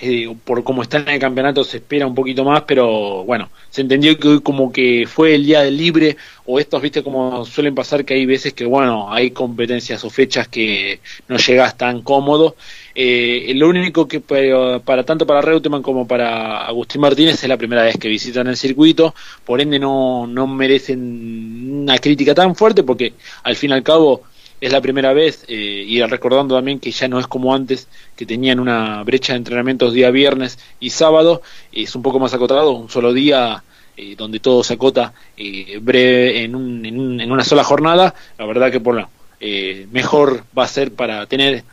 eh, 0.00 0.34
por 0.44 0.62
cómo 0.64 0.82
está 0.82 0.98
en 0.98 1.08
el 1.08 1.18
campeonato 1.18 1.64
se 1.64 1.78
espera 1.78 2.06
un 2.06 2.14
poquito 2.14 2.44
más, 2.44 2.62
pero 2.62 3.24
bueno, 3.24 3.50
se 3.70 3.80
entendió 3.80 4.18
que 4.18 4.28
hoy 4.28 4.40
como 4.40 4.72
que 4.72 5.06
fue 5.06 5.34
el 5.34 5.44
día 5.44 5.62
del 5.62 5.76
libre, 5.76 6.16
o 6.46 6.58
estos, 6.60 6.80
viste, 6.80 7.02
como 7.02 7.44
suelen 7.44 7.74
pasar 7.74 8.04
que 8.04 8.14
hay 8.14 8.26
veces 8.26 8.52
que, 8.52 8.64
bueno, 8.64 9.12
hay 9.12 9.30
competencias 9.32 10.04
o 10.04 10.10
fechas 10.10 10.48
que 10.48 11.00
no 11.28 11.36
llegas 11.36 11.76
tan 11.76 12.02
cómodo. 12.02 12.56
Eh, 12.94 13.52
lo 13.54 13.68
único 13.68 14.08
que 14.08 14.20
para, 14.20 15.04
tanto 15.04 15.26
para 15.26 15.40
Reutemann 15.40 15.82
como 15.82 16.06
para 16.06 16.66
Agustín 16.66 17.00
Martínez 17.00 17.42
es 17.42 17.48
la 17.48 17.56
primera 17.56 17.82
vez 17.82 17.96
que 17.96 18.08
visitan 18.08 18.46
el 18.46 18.56
circuito, 18.56 19.14
por 19.44 19.60
ende 19.60 19.78
no, 19.78 20.26
no 20.26 20.46
merecen 20.46 21.82
una 21.82 21.98
crítica 21.98 22.34
tan 22.34 22.54
fuerte 22.54 22.82
porque 22.82 23.14
al 23.42 23.56
fin 23.56 23.70
y 23.70 23.74
al 23.74 23.82
cabo 23.82 24.22
es 24.60 24.72
la 24.72 24.80
primera 24.80 25.12
vez, 25.12 25.44
eh, 25.48 25.84
y 25.86 26.02
recordando 26.02 26.54
también 26.54 26.80
que 26.80 26.90
ya 26.90 27.08
no 27.08 27.18
es 27.18 27.26
como 27.26 27.54
antes, 27.54 27.88
que 28.16 28.26
tenían 28.26 28.60
una 28.60 29.02
brecha 29.04 29.32
de 29.32 29.38
entrenamientos 29.38 29.92
día 29.92 30.10
viernes 30.10 30.58
y 30.80 30.90
sábado, 30.90 31.42
es 31.72 31.94
un 31.94 32.02
poco 32.02 32.18
más 32.18 32.34
acotado, 32.34 32.72
un 32.72 32.88
solo 32.88 33.12
día 33.12 33.62
eh, 34.00 34.14
donde 34.16 34.38
todo 34.38 34.62
se 34.62 34.74
acota 34.74 35.12
eh, 35.36 35.80
breve 35.82 36.44
en, 36.44 36.54
un, 36.54 36.86
en, 36.86 37.32
una 37.32 37.42
sola 37.42 37.64
jornada, 37.64 38.14
la 38.38 38.46
verdad 38.46 38.70
que 38.70 38.78
por 38.78 39.08
eh, 39.40 39.88
mejor 39.90 40.44
va 40.56 40.62
a 40.62 40.68
ser 40.68 40.92
para 40.92 41.26
tener 41.26 41.64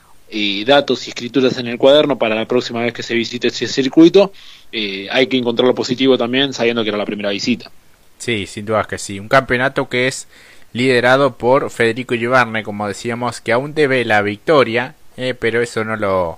datos 0.65 1.05
y 1.05 1.11
escrituras 1.11 1.59
en 1.59 1.67
el 1.67 1.77
cuaderno 1.77 2.17
para 2.17 2.33
la 2.33 2.47
próxima 2.47 2.81
vez 2.81 2.93
que 2.93 3.03
se 3.03 3.13
visite 3.13 3.49
ese 3.49 3.67
circuito. 3.67 4.33
hay 4.73 5.27
que 5.27 5.37
encontrar 5.37 5.67
lo 5.67 5.75
positivo 5.75 6.17
también, 6.17 6.51
sabiendo 6.51 6.81
que 6.83 6.89
era 6.89 6.97
la 6.97 7.05
primera 7.05 7.29
visita. 7.29 7.71
Sí, 8.17 8.47
sin 8.47 8.65
duda 8.65 8.85
que 8.85 8.97
sí. 8.97 9.19
Un 9.19 9.29
campeonato 9.29 9.87
que 9.87 10.07
es 10.07 10.27
liderado 10.75 11.37
por 11.37 11.69
Federico 11.69 12.15
Giovanni, 12.15 12.61
como 12.61 12.85
decíamos, 12.85 13.39
que 13.39 13.53
aún 13.53 13.73
debe 13.73 14.03
la 14.03 14.21
victoria, 14.21 14.93
pero 15.39 15.61
eso 15.61 15.85
no 15.85 15.95
lo, 15.95 16.37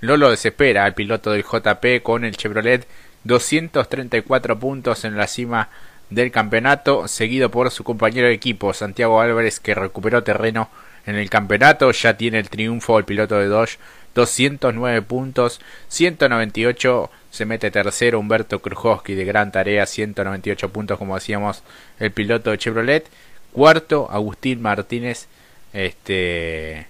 no 0.00 0.16
lo 0.16 0.30
desespera 0.30 0.84
al 0.84 0.94
piloto 0.94 1.32
del 1.32 1.42
JP 1.42 2.00
con 2.04 2.24
el 2.24 2.36
Chevrolet. 2.36 2.86
234 3.24 4.60
puntos 4.60 5.04
en 5.04 5.16
la 5.16 5.26
cima 5.26 5.68
del 6.10 6.30
campeonato, 6.30 7.08
seguido 7.08 7.50
por 7.50 7.72
su 7.72 7.82
compañero 7.82 8.28
de 8.28 8.34
equipo 8.34 8.72
Santiago 8.72 9.20
Álvarez 9.20 9.58
que 9.58 9.74
recuperó 9.74 10.22
terreno 10.22 10.68
en 11.04 11.16
el 11.16 11.28
campeonato, 11.28 11.90
ya 11.90 12.16
tiene 12.16 12.38
el 12.38 12.50
triunfo 12.50 13.00
el 13.00 13.04
piloto 13.04 13.36
de 13.36 13.46
Dodge, 13.46 13.78
209 14.14 15.02
puntos, 15.02 15.60
198 15.88 17.10
se 17.32 17.46
mete 17.46 17.72
tercero 17.72 18.20
Humberto 18.20 18.60
Krujowski 18.60 19.14
de 19.14 19.24
gran 19.24 19.50
tarea, 19.50 19.86
198 19.86 20.68
puntos 20.68 20.98
como 20.98 21.16
decíamos 21.16 21.64
el 21.98 22.12
piloto 22.12 22.50
de 22.50 22.58
Chevrolet, 22.58 23.08
cuarto 23.52 24.08
Agustín 24.10 24.62
Martínez, 24.62 25.28
este 25.72 26.86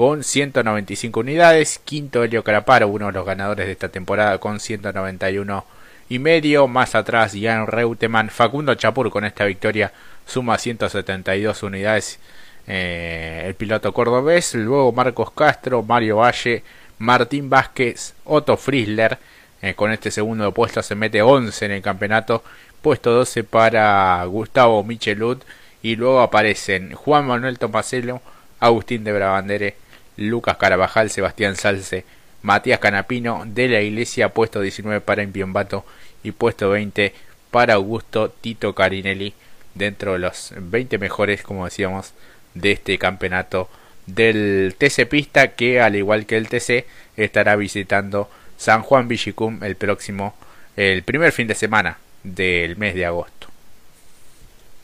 con 0.00 0.24
195 0.24 1.20
unidades. 1.20 1.78
Quinto 1.84 2.24
Helio 2.24 2.42
Caraparo, 2.42 2.88
uno 2.88 3.06
de 3.06 3.12
los 3.12 3.26
ganadores 3.26 3.66
de 3.66 3.72
esta 3.72 3.90
temporada 3.90 4.38
con 4.38 4.58
191 4.58 5.64
y 6.08 6.18
medio. 6.18 6.66
Más 6.68 6.94
atrás 6.94 7.34
Jan 7.38 7.66
Reutemann. 7.66 8.30
Facundo 8.30 8.74
Chapur 8.74 9.10
con 9.10 9.24
esta 9.24 9.44
victoria 9.44 9.92
suma 10.26 10.56
172 10.56 11.62
unidades. 11.62 12.18
Eh, 12.66 13.44
el 13.46 13.54
piloto 13.54 13.92
cordobés. 13.92 14.54
Luego 14.54 14.92
Marcos 14.92 15.32
Castro, 15.32 15.82
Mario 15.82 16.16
Valle, 16.16 16.62
Martín 16.98 17.50
Vázquez, 17.50 18.14
Otto 18.24 18.56
Friesler. 18.56 19.18
Eh, 19.60 19.74
con 19.74 19.92
este 19.92 20.10
segundo 20.10 20.50
puesto 20.52 20.82
se 20.82 20.94
mete 20.94 21.20
11 21.20 21.66
en 21.66 21.72
el 21.72 21.82
campeonato. 21.82 22.42
Puesto 22.80 23.12
12 23.12 23.44
para 23.44 24.24
Gustavo 24.24 24.82
Michelud. 24.82 25.38
Y 25.82 25.96
luego 25.96 26.20
aparecen 26.20 26.92
Juan 26.92 27.26
Manuel 27.26 27.58
Tomaselo, 27.58 28.20
Agustín 28.58 29.04
de 29.04 29.12
Brabandere, 29.12 29.76
Lucas 30.16 30.56
Carabajal, 30.58 31.10
Sebastián 31.10 31.56
Salce, 31.56 32.04
Matías 32.42 32.78
Canapino, 32.78 33.44
de 33.46 33.68
la 33.68 33.80
Iglesia, 33.80 34.30
puesto 34.30 34.60
19 34.60 35.00
para 35.00 35.22
Impiombato 35.22 35.84
y 36.22 36.32
puesto 36.32 36.70
20 36.70 37.14
para 37.50 37.74
Augusto 37.74 38.30
Tito 38.30 38.74
Carinelli, 38.74 39.34
dentro 39.74 40.12
de 40.12 40.18
los 40.18 40.52
20 40.56 40.98
mejores, 40.98 41.42
como 41.42 41.64
decíamos, 41.64 42.12
de 42.54 42.72
este 42.72 42.98
campeonato 42.98 43.68
del 44.06 44.74
TC 44.76 45.06
Pista, 45.08 45.48
que 45.48 45.80
al 45.80 45.96
igual 45.96 46.26
que 46.26 46.36
el 46.36 46.48
TC, 46.48 46.86
estará 47.16 47.56
visitando 47.56 48.30
San 48.56 48.82
Juan 48.82 49.08
Villicum 49.08 49.62
el 49.62 49.76
próximo, 49.76 50.34
el 50.76 51.02
primer 51.02 51.32
fin 51.32 51.46
de 51.46 51.54
semana 51.54 51.98
del 52.22 52.76
mes 52.76 52.94
de 52.94 53.06
agosto. 53.06 53.48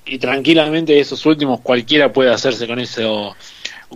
Y 0.06 0.18
tranquilamente 0.18 0.98
esos 0.98 1.26
últimos 1.26 1.60
cualquiera 1.60 2.12
puede 2.12 2.30
hacerse 2.30 2.66
con 2.66 2.78
eso 2.78 3.34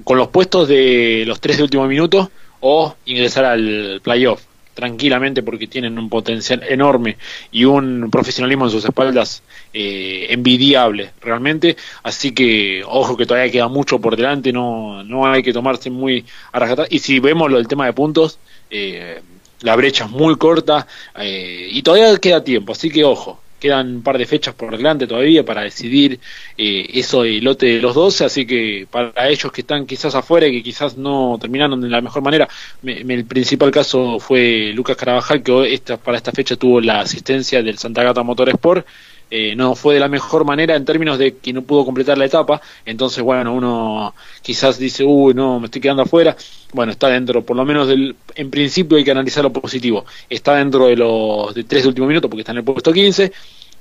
con 0.04 0.18
los 0.18 0.28
puestos 0.28 0.68
de 0.68 1.24
los 1.26 1.40
tres 1.40 1.56
de 1.56 1.64
último 1.64 1.86
minuto 1.86 2.30
o 2.60 2.94
ingresar 3.06 3.44
al 3.44 4.00
playoff 4.02 4.42
tranquilamente 4.74 5.42
porque 5.42 5.66
tienen 5.66 5.98
un 5.98 6.08
potencial 6.08 6.62
enorme 6.68 7.16
y 7.52 7.64
un 7.64 8.08
profesionalismo 8.10 8.64
en 8.64 8.70
sus 8.70 8.84
espaldas 8.84 9.42
eh, 9.72 10.26
envidiable 10.30 11.12
realmente. 11.20 11.76
Así 12.02 12.32
que 12.32 12.82
ojo 12.86 13.16
que 13.16 13.26
todavía 13.26 13.52
queda 13.52 13.68
mucho 13.68 14.00
por 14.00 14.16
delante 14.16 14.52
no 14.52 15.04
no 15.04 15.26
hay 15.26 15.42
que 15.42 15.52
tomarse 15.52 15.90
muy 15.90 16.24
a 16.52 16.86
y 16.88 16.98
si 16.98 17.20
vemos 17.20 17.50
lo 17.50 17.58
del 17.58 17.68
tema 17.68 17.86
de 17.86 17.92
puntos 17.92 18.38
eh, 18.70 19.20
la 19.60 19.76
brecha 19.76 20.04
es 20.04 20.10
muy 20.10 20.36
corta 20.36 20.86
eh, 21.18 21.68
y 21.70 21.82
todavía 21.82 22.16
queda 22.18 22.42
tiempo. 22.42 22.72
Así 22.72 22.90
que 22.90 23.04
ojo 23.04 23.40
quedan 23.60 23.96
un 23.96 24.02
par 24.02 24.18
de 24.18 24.26
fechas 24.26 24.54
por 24.54 24.76
delante 24.76 25.06
todavía 25.06 25.44
para 25.44 25.62
decidir 25.62 26.18
eh, 26.58 26.86
eso 26.94 27.22
del 27.22 27.44
lote 27.44 27.66
de 27.66 27.80
los 27.80 27.94
12, 27.94 28.24
así 28.24 28.46
que 28.46 28.86
para 28.90 29.28
ellos 29.28 29.52
que 29.52 29.60
están 29.60 29.86
quizás 29.86 30.14
afuera 30.14 30.48
y 30.48 30.52
que 30.52 30.62
quizás 30.62 30.96
no 30.96 31.38
terminaron 31.40 31.80
de 31.80 31.88
la 31.88 32.00
mejor 32.00 32.22
manera, 32.22 32.48
el 32.82 33.24
principal 33.26 33.70
caso 33.70 34.18
fue 34.18 34.72
Lucas 34.74 34.96
Carabajal, 34.96 35.42
que 35.42 35.72
esta, 35.72 35.96
para 35.96 36.16
esta 36.16 36.32
fecha 36.32 36.56
tuvo 36.56 36.80
la 36.80 37.00
asistencia 37.00 37.62
del 37.62 37.78
Santa 37.78 38.02
Gata 38.02 38.22
Motorsport, 38.22 38.86
eh, 39.30 39.54
no 39.54 39.74
fue 39.76 39.94
de 39.94 40.00
la 40.00 40.08
mejor 40.08 40.44
manera 40.44 40.74
en 40.74 40.84
términos 40.84 41.18
de 41.18 41.36
que 41.36 41.52
no 41.52 41.62
pudo 41.62 41.84
completar 41.84 42.18
la 42.18 42.24
etapa, 42.24 42.60
entonces 42.84 43.22
bueno, 43.22 43.54
uno 43.54 44.14
quizás 44.42 44.78
dice, 44.78 45.04
uy, 45.04 45.34
no, 45.34 45.60
me 45.60 45.66
estoy 45.66 45.80
quedando 45.80 46.02
afuera, 46.02 46.36
bueno, 46.72 46.90
está 46.92 47.08
dentro, 47.08 47.42
por 47.42 47.56
lo 47.56 47.64
menos 47.64 47.86
del, 47.86 48.16
en 48.34 48.50
principio 48.50 48.98
hay 48.98 49.04
que 49.04 49.12
analizar 49.12 49.44
lo 49.44 49.52
positivo, 49.52 50.04
está 50.28 50.56
dentro 50.56 50.86
de 50.86 50.96
los 50.96 51.54
de 51.54 51.64
tres 51.64 51.86
últimos 51.86 52.08
minutos 52.08 52.28
porque 52.28 52.40
está 52.40 52.52
en 52.52 52.58
el 52.58 52.64
puesto 52.64 52.92
15 52.92 53.32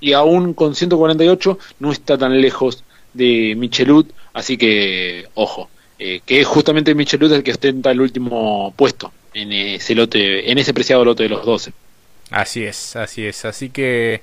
y 0.01 0.13
aún 0.13 0.53
con 0.53 0.75
148 0.75 1.57
no 1.79 1.91
está 1.91 2.17
tan 2.17 2.39
lejos 2.39 2.83
de 3.13 3.55
Michelud, 3.57 4.05
así 4.33 4.57
que 4.57 5.25
ojo, 5.33 5.69
eh, 5.97 6.21
que 6.25 6.41
es 6.41 6.47
justamente 6.47 6.93
Michelud 6.93 7.31
el 7.33 7.43
que 7.43 7.51
ostenta 7.51 7.91
el 7.91 8.01
último 8.01 8.73
puesto 8.75 9.11
en 9.33 9.51
ese 9.51 9.95
lote, 9.95 10.51
en 10.51 10.57
ese 10.57 10.73
preciado 10.73 11.03
lote 11.03 11.23
de 11.23 11.29
los 11.29 11.45
12. 11.45 11.73
Así 12.31 12.63
es, 12.63 12.95
así 12.95 13.25
es, 13.25 13.45
así 13.45 13.69
que 13.69 14.21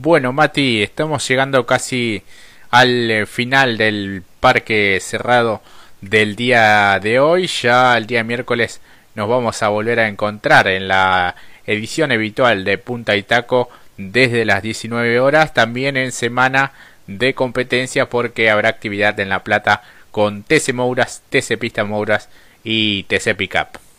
bueno, 0.00 0.32
Mati, 0.32 0.82
estamos 0.82 1.28
llegando 1.28 1.66
casi 1.66 2.22
al 2.70 3.10
eh, 3.10 3.26
final 3.26 3.76
del 3.76 4.22
parque 4.40 4.98
cerrado 4.98 5.60
del 6.00 6.36
día 6.36 6.98
de 7.00 7.20
hoy. 7.20 7.46
Ya 7.48 7.98
el 7.98 8.06
día 8.06 8.24
miércoles 8.24 8.80
nos 9.14 9.28
vamos 9.28 9.62
a 9.62 9.68
volver 9.68 10.00
a 10.00 10.08
encontrar 10.08 10.68
en 10.68 10.88
la 10.88 11.34
edición 11.66 12.12
habitual 12.12 12.64
de 12.64 12.78
Punta 12.78 13.14
y 13.14 13.24
Taco 13.24 13.68
desde 13.98 14.46
las 14.46 14.62
19 14.62 15.20
horas. 15.20 15.52
También 15.52 15.98
en 15.98 16.12
semana 16.12 16.72
de 17.06 17.34
competencia 17.34 18.08
porque 18.08 18.48
habrá 18.48 18.70
actividad 18.70 19.20
en 19.20 19.28
La 19.28 19.44
Plata 19.44 19.82
con 20.12 20.44
TC 20.44 20.72
Mouras, 20.72 21.22
TC 21.28 21.58
Pista 21.58 21.84
Mouras 21.84 22.30
y 22.64 23.02
TC 23.02 23.36
Pickup. 23.36 23.89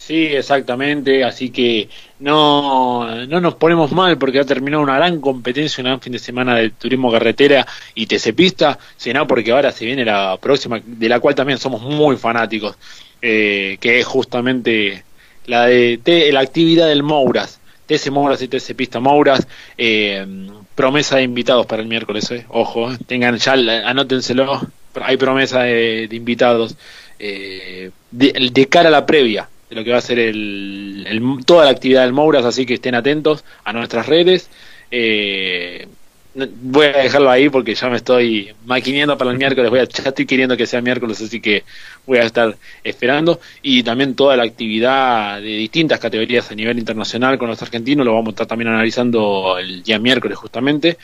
Sí, 0.00 0.28
exactamente, 0.28 1.22
así 1.24 1.50
que 1.50 1.90
no, 2.20 3.26
no 3.26 3.40
nos 3.40 3.54
ponemos 3.56 3.92
mal 3.92 4.16
porque 4.16 4.40
ha 4.40 4.44
terminado 4.44 4.82
una 4.82 4.96
gran 4.96 5.20
competencia, 5.20 5.82
un 5.82 5.88
gran 5.88 6.00
fin 6.00 6.14
de 6.14 6.18
semana 6.18 6.56
de 6.56 6.70
turismo 6.70 7.12
carretera 7.12 7.66
y 7.94 8.06
TC 8.06 8.32
Pista, 8.34 8.78
sino 8.96 9.26
porque 9.26 9.52
ahora 9.52 9.72
se 9.72 9.84
viene 9.84 10.06
la 10.06 10.38
próxima, 10.40 10.80
de 10.82 11.08
la 11.08 11.20
cual 11.20 11.34
también 11.34 11.58
somos 11.58 11.82
muy 11.82 12.16
fanáticos, 12.16 12.76
eh, 13.20 13.76
que 13.78 14.00
es 14.00 14.06
justamente 14.06 15.04
la 15.44 15.66
de 15.66 16.30
la 16.32 16.40
actividad 16.40 16.88
del 16.88 17.02
Mouras, 17.02 17.60
TC 17.84 18.10
Mouras 18.10 18.40
y 18.40 18.48
TC 18.48 18.74
Pista 18.74 19.00
Mouras, 19.00 19.46
eh, 19.76 20.26
promesa 20.74 21.16
de 21.16 21.24
invitados 21.24 21.66
para 21.66 21.82
el 21.82 21.88
miércoles, 21.88 22.30
eh. 22.30 22.46
ojo, 22.48 22.88
tengan 23.06 23.36
ya, 23.36 23.52
anótenselo, 23.84 24.66
hay 24.94 25.18
promesa 25.18 25.64
de, 25.64 26.08
invitados 26.10 26.74
de 27.18 28.68
cara 28.70 28.88
a 28.88 28.92
la 28.92 29.04
previa 29.04 29.49
de 29.70 29.76
lo 29.76 29.84
que 29.84 29.92
va 29.92 29.98
a 29.98 30.02
ser 30.02 30.18
el, 30.18 31.40
toda 31.46 31.64
la 31.64 31.70
actividad 31.70 32.02
del 32.02 32.12
Mouras, 32.12 32.44
así 32.44 32.66
que 32.66 32.74
estén 32.74 32.96
atentos 32.96 33.44
a 33.64 33.72
nuestras 33.72 34.06
redes. 34.06 34.50
Eh, 34.90 35.86
voy 36.34 36.86
a 36.86 36.98
dejarlo 36.98 37.30
ahí 37.30 37.48
porque 37.48 37.74
ya 37.74 37.88
me 37.88 37.96
estoy 37.96 38.52
maquineando 38.64 39.16
para 39.16 39.30
el 39.30 39.38
miércoles, 39.38 39.70
voy 39.70 39.80
a, 39.80 39.84
ya 39.84 40.08
estoy 40.08 40.26
queriendo 40.26 40.56
que 40.56 40.66
sea 40.66 40.80
miércoles, 40.80 41.20
así 41.20 41.40
que 41.40 41.64
voy 42.06 42.18
a 42.18 42.24
estar 42.24 42.56
esperando. 42.82 43.40
Y 43.62 43.84
también 43.84 44.16
toda 44.16 44.36
la 44.36 44.42
actividad 44.42 45.40
de 45.40 45.56
distintas 45.56 46.00
categorías 46.00 46.50
a 46.50 46.54
nivel 46.54 46.78
internacional 46.78 47.38
con 47.38 47.48
los 47.48 47.62
argentinos, 47.62 48.04
lo 48.04 48.14
vamos 48.14 48.28
a 48.28 48.30
estar 48.30 48.46
también 48.48 48.68
analizando 48.68 49.56
el 49.58 49.84
día 49.84 49.98
miércoles 50.00 50.36
justamente. 50.36 50.98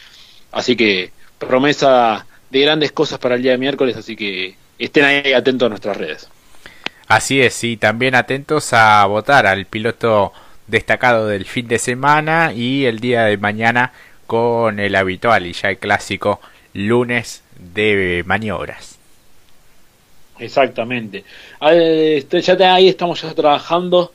Así 0.50 0.74
que 0.74 1.10
promesa 1.38 2.26
de 2.50 2.60
grandes 2.60 2.92
cosas 2.92 3.18
para 3.18 3.36
el 3.36 3.42
día 3.42 3.56
miércoles, 3.56 3.96
así 3.96 4.16
que 4.16 4.56
estén 4.78 5.04
ahí 5.04 5.32
atentos 5.32 5.66
a 5.66 5.70
nuestras 5.70 5.96
redes. 5.96 6.28
Así 7.08 7.40
es, 7.40 7.62
y 7.62 7.76
también 7.76 8.16
atentos 8.16 8.72
a 8.72 9.06
votar 9.06 9.46
al 9.46 9.66
piloto 9.66 10.32
destacado 10.66 11.28
del 11.28 11.44
fin 11.44 11.68
de 11.68 11.78
semana 11.78 12.52
y 12.52 12.84
el 12.86 12.98
día 12.98 13.24
de 13.24 13.36
mañana 13.36 13.92
con 14.26 14.80
el 14.80 14.96
habitual 14.96 15.46
y 15.46 15.52
ya 15.52 15.70
el 15.70 15.78
clásico 15.78 16.40
lunes 16.74 17.44
de 17.58 18.24
maniobras. 18.26 18.98
Exactamente. 20.38 21.24
Este, 21.60 22.42
ya 22.42 22.74
ahí 22.74 22.88
estamos 22.88 23.22
ya 23.22 23.32
trabajando, 23.34 24.12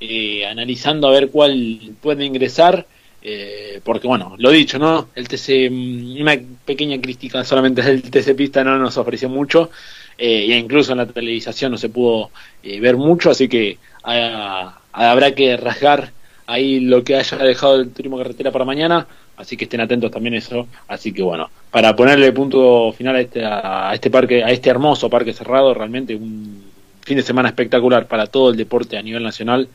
eh, 0.00 0.44
analizando 0.44 1.08
a 1.08 1.12
ver 1.12 1.30
cuál 1.30 1.92
puede 2.00 2.24
ingresar. 2.24 2.86
Eh, 3.24 3.80
porque 3.84 4.08
bueno, 4.08 4.34
lo 4.38 4.50
dicho, 4.50 4.78
¿no? 4.78 5.08
El 5.14 5.28
TC, 5.28 5.70
mm, 5.70 6.20
una 6.20 6.36
pequeña 6.64 7.00
crítica 7.00 7.44
solamente 7.44 7.82
del 7.82 8.02
TC 8.10 8.34
Pista 8.34 8.64
no 8.64 8.78
nos 8.78 8.96
ofreció 8.96 9.28
mucho, 9.28 9.70
eh, 10.18 10.46
e 10.48 10.58
incluso 10.58 10.92
en 10.92 10.98
la 10.98 11.06
televisación 11.06 11.72
no 11.72 11.78
se 11.78 11.88
pudo 11.88 12.30
eh, 12.62 12.80
ver 12.80 12.96
mucho, 12.96 13.30
así 13.30 13.48
que 13.48 13.78
ah, 14.04 14.80
habrá 14.92 15.34
que 15.34 15.56
rasgar 15.56 16.12
ahí 16.46 16.80
lo 16.80 17.04
que 17.04 17.16
haya 17.16 17.38
dejado 17.38 17.80
el 17.80 17.92
turismo 17.92 18.18
carretera 18.18 18.50
para 18.50 18.64
mañana, 18.64 19.06
así 19.36 19.56
que 19.56 19.64
estén 19.64 19.80
atentos 19.80 20.10
también 20.10 20.34
a 20.34 20.38
eso, 20.38 20.66
así 20.88 21.12
que 21.12 21.22
bueno, 21.22 21.48
para 21.70 21.94
ponerle 21.94 22.32
punto 22.32 22.92
final 22.92 23.16
a 23.16 23.20
este, 23.20 23.44
a 23.44 23.92
este 23.94 24.10
parque, 24.10 24.42
a 24.42 24.50
este 24.50 24.68
hermoso 24.70 25.08
parque 25.08 25.32
cerrado, 25.32 25.72
realmente 25.74 26.14
un 26.16 26.64
fin 27.02 27.16
de 27.16 27.22
semana 27.22 27.48
espectacular 27.48 28.06
para 28.06 28.26
todo 28.26 28.50
el 28.50 28.56
deporte 28.56 28.96
a 28.96 29.02
nivel 29.02 29.22
nacional, 29.22 29.68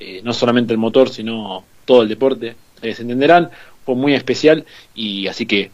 eh, 0.00 0.20
no 0.24 0.32
solamente 0.32 0.72
el 0.72 0.78
motor, 0.78 1.08
sino 1.08 1.64
todo 1.84 2.02
el 2.02 2.08
deporte, 2.08 2.56
se 2.92 3.02
entenderán, 3.02 3.50
fue 3.84 3.94
muy 3.94 4.14
especial 4.14 4.64
y 4.94 5.28
así 5.28 5.46
que 5.46 5.70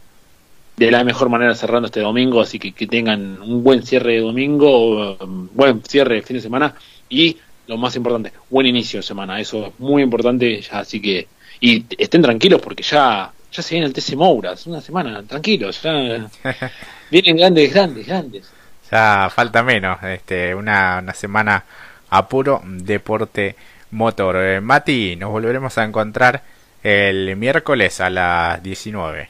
de 0.77 0.91
la 0.91 1.03
mejor 1.03 1.29
manera 1.29 1.55
cerrando 1.55 1.87
este 1.87 1.99
domingo, 1.99 2.41
así 2.41 2.59
que 2.59 2.71
que 2.71 2.87
tengan 2.87 3.41
un 3.41 3.63
buen 3.63 3.83
cierre 3.83 4.13
de 4.13 4.21
domingo, 4.21 5.17
um, 5.17 5.49
buen 5.53 5.83
cierre 5.83 6.15
de 6.15 6.21
fin 6.21 6.37
de 6.37 6.41
semana 6.41 6.75
y 7.09 7.37
lo 7.67 7.77
más 7.77 7.95
importante, 7.95 8.31
buen 8.49 8.65
inicio 8.67 8.99
de 8.99 9.03
semana, 9.03 9.39
eso 9.39 9.67
es 9.67 9.79
muy 9.79 10.03
importante, 10.03 10.61
ya, 10.61 10.79
así 10.79 11.01
que 11.01 11.27
y 11.59 11.85
estén 11.97 12.21
tranquilos 12.21 12.61
porque 12.61 12.83
ya 12.83 13.31
ya 13.51 13.61
se 13.61 13.75
viene 13.75 13.87
el 13.87 13.93
TC 13.93 14.15
Mouras, 14.15 14.65
una 14.67 14.79
semana, 14.79 15.23
tranquilos, 15.23 15.81
ya 15.81 15.91
vienen 17.11 17.37
grandes, 17.37 17.73
grandes, 17.73 18.07
grandes. 18.07 18.51
Ya 18.89 19.29
falta 19.33 19.61
menos, 19.61 20.01
este, 20.03 20.55
una, 20.55 20.99
una 21.01 21.13
semana 21.13 21.63
a 22.09 22.27
puro 22.27 22.61
deporte 22.65 23.55
motor. 23.91 24.37
Eh, 24.37 24.61
Mati, 24.61 25.15
nos 25.15 25.31
volveremos 25.31 25.77
a 25.77 25.83
encontrar 25.83 26.43
el 26.83 27.35
miércoles 27.35 28.01
a 28.01 28.09
las 28.09 28.61
19. 28.63 29.29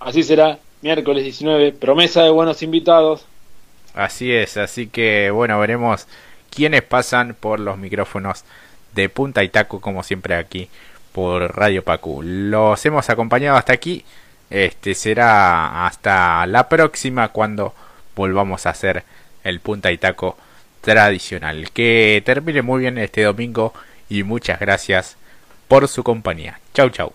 Así 0.00 0.22
será, 0.22 0.58
miércoles 0.80 1.22
19, 1.22 1.72
promesa 1.72 2.22
de 2.22 2.30
buenos 2.30 2.62
invitados. 2.62 3.26
Así 3.94 4.32
es, 4.32 4.56
así 4.56 4.86
que 4.86 5.30
bueno, 5.30 5.58
veremos 5.60 6.06
quiénes 6.50 6.82
pasan 6.82 7.34
por 7.38 7.60
los 7.60 7.78
micrófonos 7.78 8.44
de 8.94 9.08
Punta 9.08 9.42
y 9.42 9.48
Taco, 9.48 9.80
como 9.80 10.02
siempre 10.02 10.34
aquí 10.34 10.68
por 11.12 11.56
Radio 11.56 11.84
Pacu. 11.84 12.22
Los 12.22 12.84
hemos 12.86 13.08
acompañado 13.10 13.56
hasta 13.56 13.72
aquí. 13.72 14.04
Este 14.50 14.94
será 14.94 15.86
hasta 15.86 16.46
la 16.46 16.68
próxima 16.68 17.28
cuando 17.28 17.74
volvamos 18.14 18.66
a 18.66 18.70
hacer 18.70 19.04
el 19.44 19.60
Punta 19.60 19.92
y 19.92 19.98
Taco 19.98 20.36
tradicional. 20.80 21.70
Que 21.70 22.22
termine 22.24 22.62
muy 22.62 22.80
bien 22.80 22.98
este 22.98 23.22
domingo 23.22 23.72
y 24.08 24.24
muchas 24.24 24.58
gracias 24.60 25.16
por 25.68 25.88
su 25.88 26.02
compañía. 26.02 26.60
Chau 26.74 26.90
chau. 26.90 27.12